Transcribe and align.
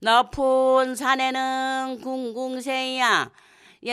높은 0.00 0.94
산에는 0.94 2.00
궁궁새야. 2.02 3.30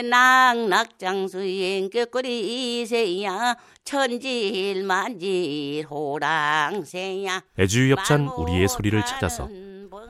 낙낙장수인 0.10 1.90
꾀꼬리새야. 1.90 3.56
천질만질 3.86 5.86
호랑새야. 5.90 7.44
애주협찬 7.60 8.28
우리의 8.28 8.68
소리를 8.68 9.02
찾아서 9.06 9.48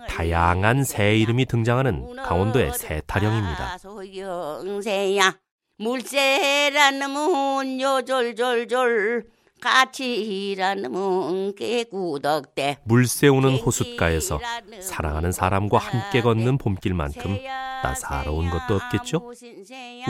다양한 0.07 0.83
새 0.83 1.17
이름이 1.17 1.45
등장하는 1.45 2.15
강원도의 2.17 2.73
새 2.73 3.01
타령입니다. 3.05 3.77
소영새야. 3.77 5.37
물새란 5.77 6.99
놈은 6.99 7.81
요졸졸졸 7.81 9.25
같이 9.63 10.51
일하는 10.51 10.91
놈은 10.91 11.55
깨구덕대 11.55 12.79
물새우는 12.83 13.59
호숫가에서 13.59 14.41
사랑하는 14.81 15.31
사람과 15.31 15.77
함께 15.77 16.21
걷는 16.21 16.57
봄길만큼 16.57 17.39
따사로운 17.81 18.49
것도 18.49 18.75
없겠죠? 18.75 19.31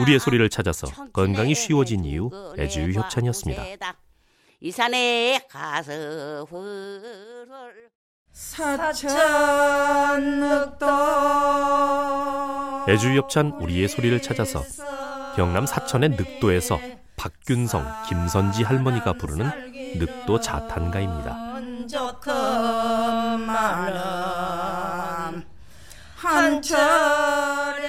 우리의 0.00 0.18
소리를 0.18 0.50
찾아서 0.50 0.88
건강이 1.12 1.54
쉬워진 1.54 2.04
이유 2.04 2.30
애주유 2.58 2.94
협찬이었습니다. 2.98 3.62
이 4.60 4.72
산에 4.72 5.46
가서 5.48 6.46
훌훌 6.50 7.90
사천늑도 8.32 9.04
애주유 12.88 13.18
협찬 13.18 13.52
우리의 13.60 13.86
소리를 13.86 14.20
찾아서 14.20 14.64
경남 15.36 15.66
사천의 15.66 16.10
늑도에서 16.10 16.78
박균성, 17.16 17.84
김선지 18.08 18.62
할머니가 18.62 19.14
부르는 19.14 19.50
늑도 19.98 20.40
자탄가입니다. 20.40 21.36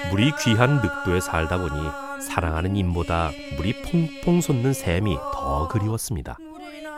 물이 0.09 0.31
귀한 0.39 0.81
늑도에 0.81 1.19
살다 1.19 1.57
보니 1.57 2.21
사랑하는 2.21 2.75
임보다 2.75 3.31
물이 3.57 3.81
퐁퐁 3.83 4.41
솟는 4.41 4.73
샘이 4.73 5.15
더 5.33 5.67
그리웠습니다. 5.67 6.37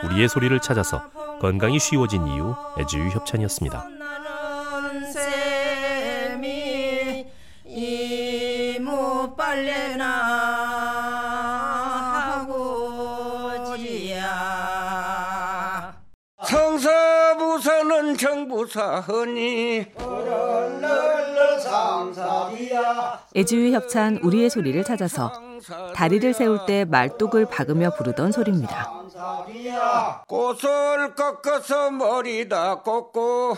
우리의 0.03 0.30
소리를 0.30 0.58
찾아서 0.61 1.03
건강이 1.41 1.80
쉬워진 1.80 2.25
이유 2.27 2.55
애주유 2.80 3.09
협찬이었습니다. 3.09 3.97
성서부 9.27 10.36
서는 18.17 18.47
정부사허니 18.57 19.85
애주유 23.35 23.73
협찬 23.73 24.17
우리의 24.23 24.49
소리를 24.49 24.83
찾아서 24.83 25.31
다리를 25.93 26.33
세울 26.33 26.65
때 26.65 26.85
말뚝을 26.85 27.45
박으며 27.45 27.91
부르던 27.95 28.31
소리입니다. 28.31 28.91
꽃을 30.27 31.15
꺾어서 31.15 31.91
머리다 31.91 32.81
꽂고 32.81 33.55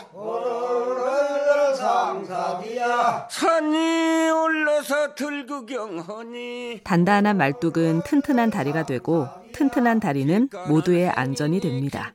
산이 3.29 4.29
올라서 4.29 5.16
들구경하니 5.16 6.81
단단한 6.83 7.38
말뚝은 7.38 8.01
튼튼한 8.05 8.49
다리가 8.49 8.85
되고 8.85 9.27
튼튼한 9.53 9.99
다리는 9.99 10.49
모두의 10.67 11.09
안전이 11.09 11.59
됩니다. 11.61 12.13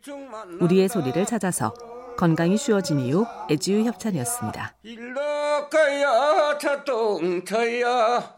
우리의 0.61 0.89
소리를 0.89 1.25
찾아서 1.27 1.75
건강이 2.17 2.57
쉬워진 2.57 3.01
이유 3.01 3.27
애지유 3.51 3.85
협찬이었습니다. 3.85 4.75
일러가야 4.83 6.59
자동차야 6.59 8.35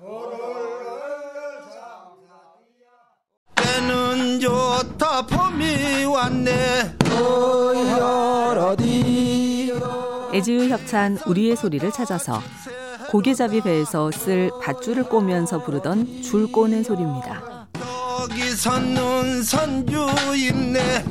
때는 3.55 4.41
좋다 4.41 5.27
봄이 5.27 6.05
왔네 6.05 6.97
애지유 10.33 10.69
협찬 10.69 11.19
우리의 11.27 11.57
소리를 11.57 11.91
찾아서 11.93 12.41
고개잡이 13.11 13.63
배에서 13.63 14.11
쓸 14.11 14.51
밧줄을 14.63 15.05
꼬면서 15.05 15.63
부르던 15.63 16.23
줄 16.23 16.51
꼬는 16.51 16.83
소리입니다. 16.83 17.69
여기 18.21 18.51
선는 18.51 19.43
선주 19.43 20.07
있네 20.37 21.05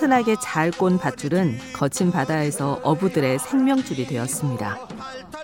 튼튼하게 0.00 0.36
잘 0.42 0.70
꼰 0.70 0.98
밧줄은 0.98 1.58
거친 1.74 2.10
바다에서 2.10 2.80
어부들의 2.82 3.38
생명줄이 3.38 4.06
되었습니다. 4.06 4.78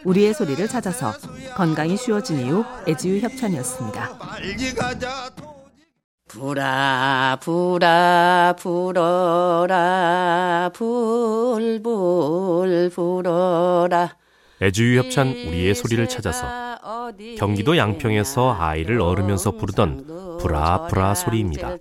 우리의 0.05 0.33
소리를 0.33 0.67
찾아서 0.67 1.13
건강이 1.55 1.99
쉬워진 1.99 2.41
이유 2.41 2.65
애지유 2.89 3.21
협찬이었습니다. 3.21 4.19
불아 6.29 7.39
불아 7.43 8.57
불어라 8.59 10.71
불불 10.75 12.91
불어라 12.95 14.17
애주유 14.63 14.99
협찬 14.99 15.29
우리의 15.29 15.75
소리를 15.75 16.09
찾아서 16.09 16.47
경기도 17.37 17.77
양평에서 17.77 18.57
아이를 18.59 19.03
얻으면서 19.03 19.51
부르던 19.51 20.39
브라 20.41 20.87
브라 20.87 21.15
소리입니다. 21.15 21.77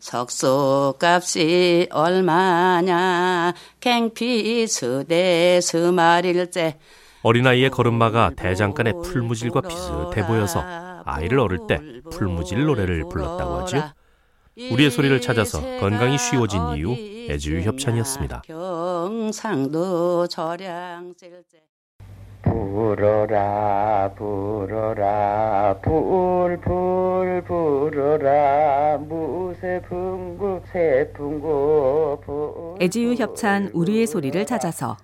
석소값이 0.00 1.88
얼마냐? 1.92 3.54
갱피 3.80 4.66
수대 4.66 5.60
수마릴째. 5.60 6.78
어린아이의 7.22 7.70
걸음마가 7.70 8.32
대장간의 8.34 8.94
풀무질과 9.04 9.60
비슷해 9.60 10.26
보여서 10.26 10.64
아이를 11.04 11.38
얻을 11.40 11.66
때 11.68 11.78
풀무질 12.10 12.64
노래를 12.64 13.04
불렀다고 13.08 13.60
하죠. 13.60 13.82
우리의 14.72 14.90
소리를 14.90 15.20
찾아서 15.20 15.60
건강이 15.78 16.18
쉬워진 16.18 16.60
이유 16.76 16.94
애주유 17.30 17.62
협찬이었습니다. 17.62 18.42
경상도 18.46 20.26
절양질째. 20.26 21.58
불어라 22.42 24.10
불어라 24.16 25.76
불불 25.82 27.42
불어라. 27.46 28.98
불 29.06 29.19
애지유 32.80 33.14
협찬 33.14 33.70
우리의 33.72 34.06
소리를 34.06 34.44
찾아서 34.46 34.96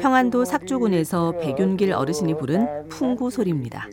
평안도 0.00 0.44
삭주군에서 0.44 1.32
백윤길 1.40 1.92
어르신이 1.92 2.36
부른 2.36 2.88
풍구 2.88 3.30
소리입니다. 3.30 3.88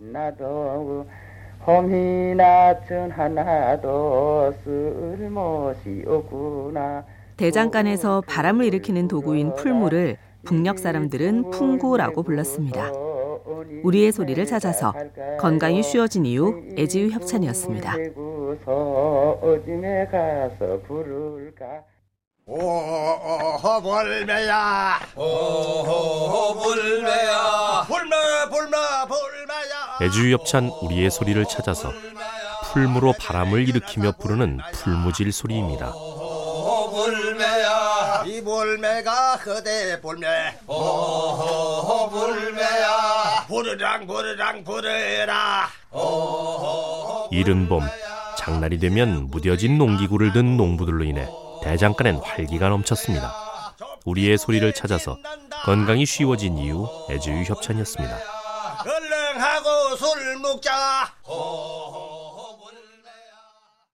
대장간에서 7.37 8.21
바람을 8.27 8.65
일으키는 8.65 9.07
도구인 9.07 9.55
풀무를 9.55 10.17
북녘 10.43 10.77
사람들은 10.77 11.51
풍구라고 11.51 12.23
불렀습니다. 12.23 12.91
우리의 13.83 14.11
소리를 14.11 14.45
찾아서 14.45 14.93
건강이 15.39 15.83
쉬워진 15.83 16.25
이유 16.25 16.61
애지유 16.77 17.09
협찬이었습니다. 17.11 17.95
어짐에 18.65 20.07
가서 20.07 20.79
부를까? 20.87 21.83
오호 22.45 23.81
볼매야. 23.81 24.99
오호 25.15 26.53
볼매야. 26.55 27.85
볼매 27.87 28.15
볼매 28.49 28.77
볼매야. 29.07 29.99
애주유 30.01 30.33
협찬 30.33 30.69
우리의 30.81 31.09
소리를 31.09 31.43
찾아서 31.45 31.93
풀무로 32.65 33.13
바람을 33.19 33.67
일으키며 33.69 34.13
부르는 34.19 34.59
풀무질 34.73 35.31
소리입니다. 35.31 35.91
오호 35.95 36.89
볼매야. 36.91 38.23
이 38.25 38.41
볼매가 38.43 39.37
그대 39.37 40.01
볼매. 40.01 40.57
오호 40.67 42.09
볼매야. 42.09 43.45
부르랑 43.47 44.05
부르랑 44.05 44.63
부르라. 44.65 45.69
오호 45.93 47.29
이른 47.31 47.69
봄 47.69 47.83
장날이 48.37 48.79
되면 48.79 49.29
무뎌진 49.29 49.77
농기구를 49.77 50.33
든 50.33 50.57
농부들로 50.57 51.03
인해 51.03 51.27
대장간엔 51.63 52.17
활기가 52.17 52.69
넘쳤습니다. 52.69 53.33
우리의 54.05 54.37
소리를 54.37 54.73
찾아서 54.73 55.17
건강이 55.63 56.05
쉬워진 56.05 56.57
이유 56.57 56.87
애주유 57.09 57.43
협찬이었습니다. 57.43 58.17
얼른 58.85 59.41
하고 59.41 59.95
술 59.95 60.39
먹자 60.39 61.12